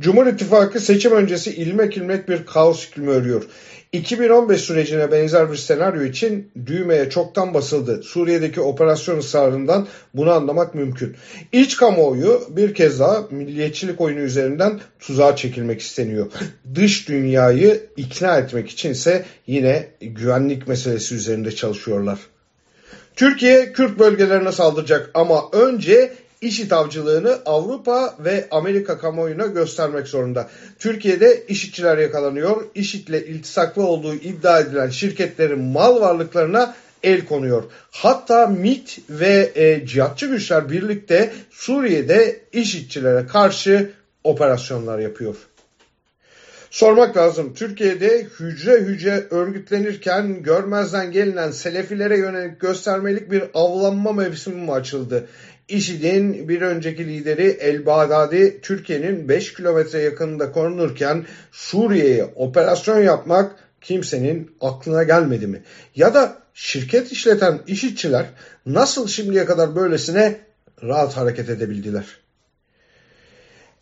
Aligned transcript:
Cumhur 0.00 0.26
İttifakı 0.26 0.80
seçim 0.80 1.12
öncesi 1.12 1.54
ilmek 1.54 1.96
ilmek 1.96 2.28
bir 2.28 2.46
kaos 2.46 2.86
iklimi 2.86 3.10
örüyor. 3.10 3.42
2015 3.92 4.60
sürecine 4.60 5.12
benzer 5.12 5.52
bir 5.52 5.56
senaryo 5.56 6.02
için 6.02 6.50
düğmeye 6.66 7.10
çoktan 7.10 7.54
basıldı. 7.54 8.02
Suriye'deki 8.02 8.60
operasyon 8.60 9.18
ısrarından 9.18 9.86
bunu 10.14 10.32
anlamak 10.32 10.74
mümkün. 10.74 11.16
İç 11.52 11.76
kamuoyu 11.76 12.42
bir 12.48 12.74
kez 12.74 13.00
daha 13.00 13.26
milliyetçilik 13.30 14.00
oyunu 14.00 14.20
üzerinden 14.20 14.80
tuzağa 15.00 15.36
çekilmek 15.36 15.80
isteniyor. 15.80 16.26
Dış 16.74 17.08
dünyayı 17.08 17.86
ikna 17.96 18.38
etmek 18.38 18.70
içinse 18.70 19.24
yine 19.46 19.86
güvenlik 20.00 20.68
meselesi 20.68 21.14
üzerinde 21.14 21.52
çalışıyorlar. 21.54 22.18
Türkiye 23.16 23.72
Kürt 23.72 23.98
bölgelerine 23.98 24.52
saldıracak 24.52 25.10
ama 25.14 25.44
önce 25.52 26.12
IŞİD 26.44 26.70
avcılığını 26.70 27.38
Avrupa 27.46 28.14
ve 28.18 28.48
Amerika 28.50 28.98
kamuoyuna 28.98 29.46
göstermek 29.46 30.08
zorunda. 30.08 30.48
Türkiye'de 30.78 31.44
IŞİD'çiler 31.48 31.98
yakalanıyor. 31.98 32.64
IŞİD'le 32.74 33.28
iltisaklı 33.28 33.82
olduğu 33.82 34.14
iddia 34.14 34.60
edilen 34.60 34.90
şirketlerin 34.90 35.60
mal 35.62 36.00
varlıklarına 36.00 36.74
el 37.02 37.24
konuyor. 37.24 37.62
Hatta 37.90 38.46
MIT 38.46 38.98
ve 39.10 39.52
e, 39.54 39.86
cihatçı 39.86 40.26
güçler 40.26 40.70
birlikte 40.70 41.32
Suriye'de 41.50 42.40
IŞİD'çilere 42.52 43.26
karşı 43.26 43.90
operasyonlar 44.24 44.98
yapıyor. 44.98 45.36
Sormak 46.74 47.16
lazım. 47.16 47.54
Türkiye'de 47.54 48.26
hücre 48.40 48.80
hücre 48.80 49.24
örgütlenirken 49.30 50.42
görmezden 50.42 51.12
gelinen 51.12 51.50
selefilere 51.50 52.18
yönelik 52.18 52.60
göstermelik 52.60 53.30
bir 53.30 53.42
avlanma 53.54 54.12
mevsimi 54.12 54.62
mi 54.62 54.72
açıldı? 54.72 55.28
IŞİD'in 55.68 56.48
bir 56.48 56.62
önceki 56.62 57.06
lideri 57.06 57.46
El 57.46 57.86
Bağdadi 57.86 58.60
Türkiye'nin 58.60 59.28
5 59.28 59.54
kilometre 59.54 59.98
yakınında 59.98 60.52
korunurken 60.52 61.26
Suriye'ye 61.52 62.24
operasyon 62.24 63.00
yapmak 63.00 63.56
kimsenin 63.80 64.56
aklına 64.60 65.02
gelmedi 65.02 65.46
mi? 65.46 65.62
Ya 65.96 66.14
da 66.14 66.42
şirket 66.54 67.12
işleten 67.12 67.60
işitçiler 67.66 68.26
nasıl 68.66 69.08
şimdiye 69.08 69.44
kadar 69.44 69.76
böylesine 69.76 70.40
rahat 70.82 71.16
hareket 71.16 71.48
edebildiler? 71.48 72.04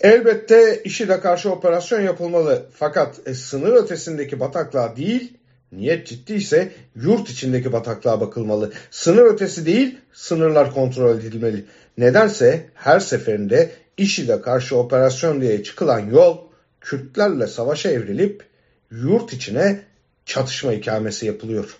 Elbette 0.00 0.82
IŞİD'e 0.84 1.20
karşı 1.20 1.52
operasyon 1.52 2.00
yapılmalı 2.00 2.66
fakat 2.74 3.28
e, 3.28 3.34
sınır 3.34 3.72
ötesindeki 3.72 4.40
bataklığa 4.40 4.96
değil 4.96 5.35
Niyet 5.72 6.06
ciddiyse 6.06 6.72
yurt 6.94 7.30
içindeki 7.30 7.72
bataklığa 7.72 8.20
bakılmalı. 8.20 8.72
Sınır 8.90 9.24
ötesi 9.24 9.66
değil, 9.66 9.98
sınırlar 10.12 10.74
kontrol 10.74 11.18
edilmeli. 11.18 11.64
Nedense 11.98 12.66
her 12.74 13.00
seferinde 13.00 13.70
IŞİD'e 13.96 14.40
karşı 14.40 14.76
operasyon 14.76 15.40
diye 15.40 15.62
çıkılan 15.62 16.00
yol 16.10 16.38
Kürtlerle 16.80 17.46
savaşa 17.46 17.90
evrilip 17.90 18.44
yurt 18.90 19.32
içine 19.32 19.80
çatışma 20.26 20.72
ikamesi 20.72 21.26
yapılıyor. 21.26 21.76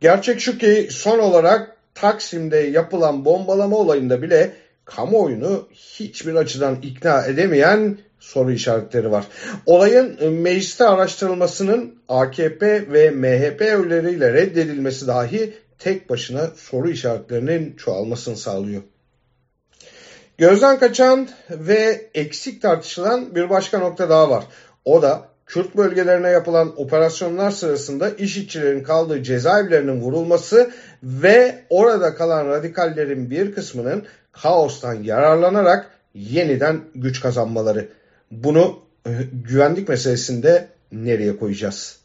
Gerçek 0.00 0.40
şu 0.40 0.58
ki 0.58 0.88
son 0.90 1.18
olarak 1.18 1.76
Taksim'de 1.94 2.56
yapılan 2.56 3.24
bombalama 3.24 3.76
olayında 3.76 4.22
bile 4.22 4.52
kamuoyunu 4.84 5.68
hiçbir 5.72 6.34
açıdan 6.34 6.76
ikna 6.82 7.26
edemeyen 7.26 7.98
soru 8.18 8.52
işaretleri 8.52 9.10
var. 9.10 9.26
Olayın 9.66 10.18
e, 10.20 10.28
mecliste 10.28 10.84
araştırılmasının 10.84 11.94
AKP 12.08 12.92
ve 12.92 13.10
MHP 13.10 13.60
öyleriyle 13.60 14.32
reddedilmesi 14.32 15.06
dahi 15.06 15.54
tek 15.78 16.10
başına 16.10 16.50
soru 16.56 16.90
işaretlerinin 16.90 17.76
çoğalmasını 17.76 18.36
sağlıyor. 18.36 18.82
Gözden 20.38 20.78
kaçan 20.78 21.28
ve 21.50 22.10
eksik 22.14 22.62
tartışılan 22.62 23.34
bir 23.34 23.50
başka 23.50 23.78
nokta 23.78 24.08
daha 24.08 24.30
var. 24.30 24.44
O 24.84 25.02
da 25.02 25.28
Kürt 25.46 25.76
bölgelerine 25.76 26.28
yapılan 26.28 26.80
operasyonlar 26.80 27.50
sırasında 27.50 28.10
işçilerin 28.10 28.82
kaldığı 28.82 29.22
cezaevlerinin 29.22 30.00
vurulması 30.00 30.70
ve 31.02 31.64
orada 31.70 32.14
kalan 32.14 32.46
radikallerin 32.46 33.30
bir 33.30 33.54
kısmının 33.54 34.02
kaostan 34.32 35.02
yararlanarak 35.02 35.90
yeniden 36.14 36.80
güç 36.94 37.20
kazanmaları. 37.20 37.88
Bunu 38.30 38.78
e, 39.06 39.10
güvenlik 39.32 39.88
meselesinde 39.88 40.68
nereye 40.92 41.36
koyacağız? 41.36 42.04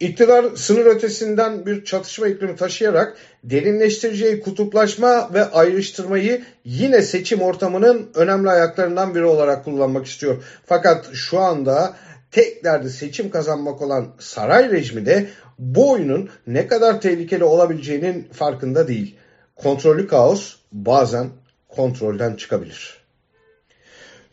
İktidar 0.00 0.44
sınır 0.56 0.86
ötesinden 0.86 1.66
bir 1.66 1.84
çatışma 1.84 2.28
iklimi 2.28 2.56
taşıyarak 2.56 3.16
derinleştireceği 3.44 4.40
kutuplaşma 4.40 5.34
ve 5.34 5.44
ayrıştırmayı 5.44 6.42
yine 6.64 7.02
seçim 7.02 7.42
ortamının 7.42 8.10
önemli 8.14 8.50
ayaklarından 8.50 9.14
biri 9.14 9.24
olarak 9.24 9.64
kullanmak 9.64 10.06
istiyor. 10.06 10.44
Fakat 10.66 11.06
şu 11.12 11.38
anda 11.38 11.96
tek 12.30 12.64
derdi 12.64 12.90
seçim 12.90 13.30
kazanmak 13.30 13.82
olan 13.82 14.08
saray 14.18 14.70
rejimi 14.70 15.06
de 15.06 15.28
bu 15.58 15.90
oyunun 15.90 16.30
ne 16.46 16.66
kadar 16.66 17.00
tehlikeli 17.00 17.44
olabileceğinin 17.44 18.28
farkında 18.32 18.88
değil. 18.88 19.16
Kontrollü 19.56 20.06
kaos 20.06 20.56
bazen 20.72 21.28
kontrolden 21.68 22.34
çıkabilir. 22.36 23.00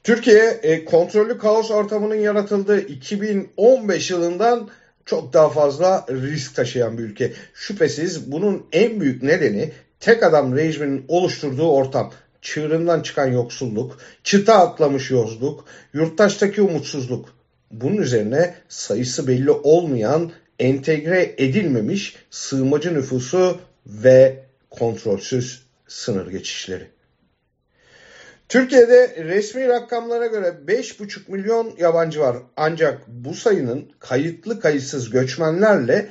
Türkiye 0.03 0.59
e, 0.63 0.85
kontrollü 0.85 1.37
kaos 1.37 1.71
ortamının 1.71 2.15
yaratıldığı 2.15 2.79
2015 2.79 4.11
yılından 4.11 4.69
çok 5.05 5.33
daha 5.33 5.49
fazla 5.49 6.05
risk 6.09 6.55
taşıyan 6.55 6.97
bir 6.97 7.03
ülke. 7.03 7.33
Şüphesiz 7.53 8.31
bunun 8.31 8.65
en 8.71 9.01
büyük 9.01 9.23
nedeni 9.23 9.71
tek 9.99 10.23
adam 10.23 10.55
rejiminin 10.55 11.05
oluşturduğu 11.07 11.71
ortam. 11.71 12.13
Çığırından 12.41 13.01
çıkan 13.01 13.27
yoksulluk, 13.31 13.97
çıta 14.23 14.59
atlamış 14.59 15.11
yozluk, 15.11 15.65
yurttaştaki 15.93 16.61
umutsuzluk. 16.61 17.36
Bunun 17.71 17.97
üzerine 17.97 18.55
sayısı 18.69 19.27
belli 19.27 19.51
olmayan, 19.51 20.31
entegre 20.59 21.35
edilmemiş 21.37 22.15
sığmacı 22.29 22.93
nüfusu 22.93 23.59
ve 23.85 24.43
kontrolsüz 24.69 25.65
sınır 25.87 26.31
geçişleri. 26.31 26.87
Türkiye'de 28.49 29.15
resmi 29.25 29.67
rakamlara 29.67 30.27
göre 30.27 30.55
5,5 30.67 31.31
milyon 31.31 31.75
yabancı 31.77 32.19
var. 32.19 32.37
Ancak 32.57 33.07
bu 33.07 33.33
sayının 33.33 33.91
kayıtlı 33.99 34.59
kayıtsız 34.59 35.09
göçmenlerle 35.09 36.09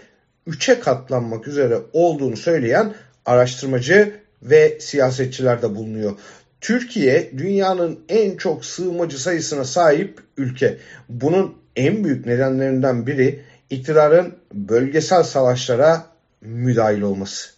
3'e 0.49 0.81
katlanmak 0.81 1.49
üzere 1.49 1.79
olduğunu 1.93 2.37
söyleyen 2.37 2.95
araştırmacı 3.27 4.13
ve 4.43 4.81
siyasetçiler 4.81 5.63
de 5.63 5.75
bulunuyor. 5.75 6.13
Türkiye 6.61 7.31
dünyanın 7.39 8.01
en 8.09 8.37
çok 8.37 8.65
sığınmacı 8.65 9.23
sayısına 9.23 9.65
sahip 9.65 10.21
ülke. 10.37 10.79
Bunun 11.09 11.55
en 11.77 12.05
büyük 12.05 12.27
nedenlerinden 12.27 13.07
biri 13.07 13.43
iktidarın 13.71 14.35
bölgesel 14.55 15.23
savaşlara 15.23 16.07
müdahil 16.41 17.01
olması. 17.01 17.51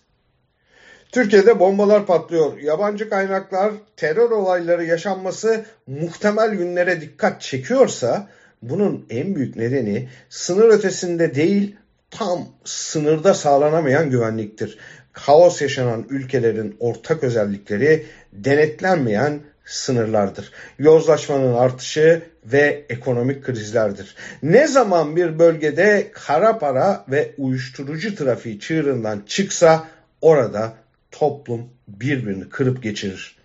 Türkiye'de 1.13 1.61
bombalar 1.61 2.07
patlıyor. 2.07 2.59
Yabancı 2.59 3.11
kaynaklar 3.11 3.73
terör 3.97 4.31
olayları 4.31 4.85
yaşanması 4.85 5.65
muhtemel 5.87 6.51
günlere 6.51 7.01
dikkat 7.01 7.41
çekiyorsa 7.41 8.29
bunun 8.63 9.07
en 9.11 9.35
büyük 9.35 9.57
nedeni 9.57 10.09
sınır 10.29 10.69
ötesinde 10.69 11.35
değil 11.35 11.77
tam 12.11 12.49
sınırda 12.65 13.35
sağlanamayan 13.35 14.11
güvenliktir. 14.11 14.79
Kaos 15.13 15.63
yaşanan 15.63 16.07
ülkelerin 16.11 16.77
ortak 16.81 17.25
özellikleri 17.25 18.07
denetlenmeyen 18.33 19.41
sınırlardır. 19.65 20.53
Yozlaşmanın 20.79 21.55
artışı 21.55 22.23
ve 22.45 22.87
ekonomik 22.89 23.45
krizlerdir. 23.45 24.15
Ne 24.43 24.67
zaman 24.67 25.17
bir 25.17 25.39
bölgede 25.39 26.11
kara 26.13 26.59
para 26.59 27.05
ve 27.09 27.35
uyuşturucu 27.39 28.15
trafiği 28.15 28.61
çığırından 28.61 29.23
çıksa 29.27 29.89
orada 30.21 30.75
toplum 31.11 31.69
birbirini 31.89 32.49
kırıp 32.49 32.83
geçirir. 32.83 33.37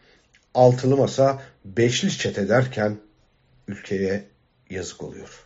Altılı 0.53 0.97
masa 0.97 1.41
beşli 1.65 2.17
çete 2.17 2.49
derken 2.49 2.97
ülkeye 3.67 4.23
yazık 4.69 5.03
oluyor. 5.03 5.42